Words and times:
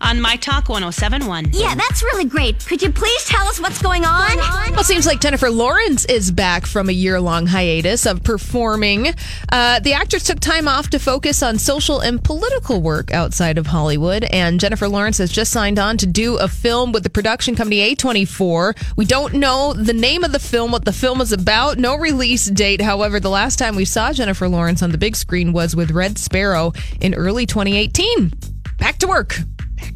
on 0.00 0.20
My 0.20 0.36
Talk 0.36 0.68
1071. 0.68 1.50
Yeah, 1.52 1.74
that's 1.74 2.02
really 2.02 2.26
great. 2.26 2.64
Could 2.66 2.82
you 2.82 2.92
please 2.92 3.24
tell 3.24 3.46
us 3.46 3.58
what's 3.58 3.80
going 3.80 4.04
on? 4.04 4.36
Well, 4.36 4.80
it 4.80 4.84
seems 4.84 5.06
like 5.06 5.20
Jennifer 5.20 5.50
Lawrence 5.50 6.04
is 6.04 6.30
back 6.30 6.66
from 6.66 6.88
a 6.88 6.92
year 6.92 7.20
long 7.20 7.46
hiatus 7.46 8.04
of 8.04 8.22
performing. 8.22 9.08
Uh, 9.50 9.80
the 9.80 9.94
actress 9.94 10.24
took 10.24 10.40
time 10.40 10.68
off 10.68 10.90
to 10.90 10.98
focus 10.98 11.42
on 11.42 11.58
social 11.58 12.00
and 12.00 12.22
political 12.22 12.82
work 12.82 13.12
outside 13.12 13.56
of 13.56 13.66
Hollywood, 13.66 14.24
and 14.24 14.60
Jennifer 14.60 14.88
Lawrence 14.88 15.18
has 15.18 15.32
just 15.32 15.50
signed 15.50 15.78
on 15.78 15.96
to 15.96 16.06
do 16.06 16.36
a 16.36 16.48
film 16.48 16.92
with 16.92 17.02
the 17.02 17.10
production 17.10 17.56
company 17.56 17.94
A24. 17.94 18.94
We 18.96 19.06
don't 19.06 19.34
know 19.34 19.72
the 19.72 19.94
name 19.94 20.24
of 20.24 20.32
the 20.32 20.38
film, 20.38 20.72
what 20.72 20.84
the 20.84 20.92
film 20.92 21.20
is 21.20 21.32
about, 21.32 21.78
no 21.78 21.96
release 21.96 22.46
date. 22.50 22.82
However, 22.82 23.18
the 23.18 23.30
last 23.30 23.58
time 23.58 23.74
we 23.74 23.86
saw 23.86 24.12
Jennifer 24.12 24.48
Lawrence 24.48 24.82
on 24.82 24.92
the 24.92 24.98
big 24.98 25.16
screen 25.16 25.52
was 25.52 25.74
with 25.74 25.90
Red 25.90 26.18
Sparrow 26.18 26.72
in 27.00 27.14
early 27.14 27.46
2018. 27.46 28.32
Back 28.78 28.98
to 28.98 29.08
work. 29.08 29.38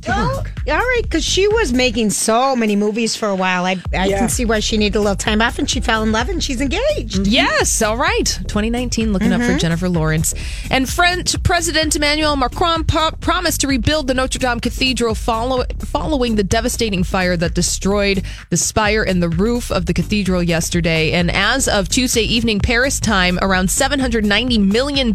All 0.08 0.44
right, 0.66 1.00
because 1.02 1.24
she 1.24 1.48
was 1.48 1.72
making 1.72 2.10
so 2.10 2.54
many 2.54 2.76
movies 2.76 3.16
for 3.16 3.28
a 3.28 3.34
while. 3.34 3.64
I, 3.64 3.76
I 3.92 4.06
Yeah. 4.06 4.18
can 4.18 4.28
see 4.28 4.44
why 4.44 4.60
she 4.60 4.76
needed 4.76 4.96
a 4.96 5.00
little 5.00 5.16
time 5.16 5.42
off, 5.42 5.58
and 5.58 5.68
she 5.68 5.80
fell 5.80 6.02
in 6.02 6.12
love, 6.12 6.28
and 6.28 6.42
she's 6.42 6.60
engaged. 6.60 7.20
Mm-hmm. 7.20 7.32
Yes, 7.32 7.82
all 7.82 7.96
right. 7.96 8.24
2019 8.46 9.12
looking 9.12 9.32
up 9.32 9.40
for 9.40 9.48
mm-hmm. 9.48 9.58
Jennifer 9.58 9.88
Lawrence. 9.88 10.34
And 10.70 10.88
French 10.88 11.42
President 11.42 11.96
Emmanuel 11.96 12.36
Macron 12.36 12.84
po- 12.84 13.12
promised 13.20 13.62
to 13.62 13.68
rebuild 13.68 14.06
the 14.06 14.14
Notre 14.14 14.38
Dame 14.38 14.60
Cathedral 14.60 15.14
follow- 15.14 15.64
following 15.78 16.36
the 16.36 16.44
devastating 16.44 17.02
fire 17.04 17.36
that 17.36 17.54
destroyed 17.54 18.22
the 18.50 18.56
spire 18.56 19.02
and 19.02 19.22
the 19.22 19.28
roof 19.28 19.70
of 19.72 19.86
the 19.86 19.94
cathedral 19.94 20.42
yesterday. 20.42 21.12
And 21.12 21.30
as 21.30 21.68
of 21.68 21.88
Tuesday 21.88 22.22
evening 22.22 22.60
Paris 22.60 23.00
time, 23.00 23.38
around 23.42 23.68
$790 23.68 24.59
million 24.60 25.12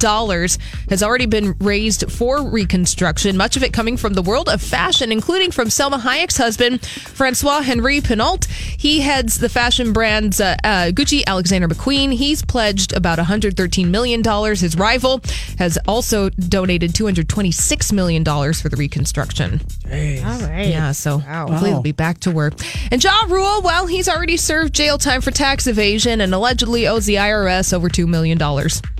has 0.89 1.03
already 1.03 1.25
been 1.27 1.55
raised 1.59 2.11
for 2.11 2.47
reconstruction, 2.47 3.37
much 3.37 3.55
of 3.55 3.63
it 3.63 3.71
coming 3.73 3.95
from 3.97 4.13
the 4.13 4.21
world 4.21 4.49
of 4.55 4.61
fashion, 4.61 5.11
including 5.11 5.51
from 5.51 5.67
Salma 5.67 5.99
Hayek's 5.99 6.37
husband, 6.37 6.83
Francois 6.85 7.61
Henri 7.61 8.01
Pinault. 8.01 8.45
He 8.45 9.01
heads 9.01 9.37
the 9.37 9.49
fashion 9.49 9.93
brands 9.93 10.41
uh, 10.41 10.55
uh, 10.63 10.85
Gucci, 10.91 11.23
Alexander 11.27 11.67
McQueen. 11.67 12.13
He's 12.13 12.41
pledged 12.43 12.93
about 12.93 13.19
$113 13.19 13.87
million. 13.89 14.23
His 14.23 14.75
rival 14.77 15.21
has 15.59 15.77
also 15.87 16.29
donated 16.29 16.93
$226 16.93 17.91
million 17.93 18.23
for 18.23 18.69
the 18.69 18.75
reconstruction. 18.77 19.61
All 19.85 19.91
right. 19.91 20.67
Yeah, 20.69 20.91
so 20.93 21.19
hopefully 21.19 21.69
he'll 21.71 21.81
be 21.81 21.91
back 21.91 22.19
to 22.21 22.31
work. 22.31 22.53
And 22.91 23.03
Ja 23.03 23.25
Rule, 23.27 23.61
well, 23.61 23.85
he's 23.87 24.07
already 24.09 24.37
served 24.37 24.73
jail 24.73 24.97
time 24.97 25.21
for 25.21 25.31
tax 25.31 25.67
evasion 25.67 26.21
and 26.21 26.33
allegedly 26.33 26.87
owes 26.87 27.05
the 27.05 27.15
IRS 27.15 27.73
over 27.73 27.89
$2 27.89 28.07
million 28.07 28.41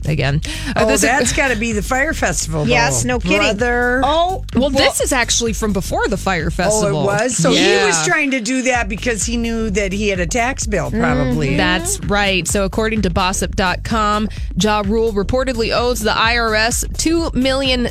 again. 0.05 0.41
Uh, 0.67 0.73
Oh, 0.77 0.87
this 0.87 0.95
is- 0.95 1.01
that's 1.09 1.33
got 1.33 1.47
to 1.47 1.55
be 1.55 1.71
the 1.71 1.81
Fyre 1.81 2.13
Festival. 2.13 2.67
Yes, 2.67 3.03
though. 3.03 3.07
no 3.07 3.19
kidding. 3.19 3.37
Brother. 3.37 4.01
Oh, 4.03 4.43
well, 4.55 4.69
this 4.69 4.99
is 5.01 5.13
actually 5.13 5.44
from 5.53 5.73
before 5.73 6.07
the 6.07 6.17
Fyre 6.17 6.49
Festival. 6.51 6.97
Oh, 6.97 7.03
it 7.03 7.05
was. 7.05 7.37
So 7.37 7.51
he 7.51 7.85
was 7.85 8.05
trying 8.05 8.31
to 8.31 8.41
do 8.41 8.63
that 8.63 8.87
because 8.89 9.25
he 9.25 9.37
knew 9.37 9.69
that 9.71 9.91
he 9.93 10.09
had 10.09 10.19
a 10.19 10.27
tax 10.27 10.65
bill, 10.67 10.91
probably. 10.91 11.49
Mm-hmm. 11.49 11.57
That's 11.57 11.99
right. 12.01 12.47
So, 12.47 12.65
according 12.65 13.01
to 13.03 13.09
Bossip.com, 13.09 14.29
Ja 14.57 14.83
Rule 14.85 15.13
reportedly 15.13 15.75
owes 15.75 15.99
the 16.01 16.11
IRS 16.11 16.85
$2 16.93 17.33
million. 17.33 17.87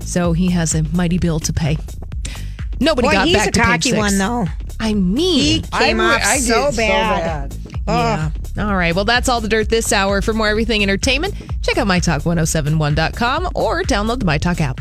So, 0.00 0.32
he 0.32 0.50
has 0.50 0.74
a 0.74 0.82
mighty 0.94 1.18
bill 1.18 1.40
to 1.40 1.52
pay. 1.52 1.76
Nobody 2.80 3.08
boy, 3.08 3.12
got 3.12 3.26
he's 3.28 3.36
back 3.36 3.48
a 3.48 3.52
to 3.52 3.60
page 3.60 3.66
cocky 3.68 3.90
six. 3.90 3.98
one, 3.98 4.18
though. 4.18 4.46
I 4.80 4.94
mean, 4.94 5.38
He 5.38 5.60
came 5.72 6.00
I, 6.00 6.14
off 6.16 6.22
I 6.24 6.36
did 6.36 6.44
so 6.44 6.72
bad. 6.74 7.54
yeah. 7.86 8.30
All 8.58 8.74
right. 8.74 8.94
Well, 8.94 9.04
that's 9.04 9.28
all 9.28 9.40
the 9.42 9.48
dirt 9.48 9.68
this 9.68 9.92
hour. 9.92 10.22
For 10.22 10.32
more 10.32 10.48
everything 10.48 10.82
entertainment, 10.82 11.34
check 11.62 11.76
out 11.76 11.86
mytalk1071.com 11.86 13.50
or 13.54 13.82
download 13.82 14.20
the 14.20 14.24
MyTalk 14.24 14.60
app. 14.60 14.80